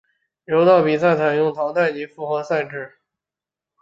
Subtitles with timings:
[0.45, 2.97] 柔道比赛采用淘汰及复活赛制。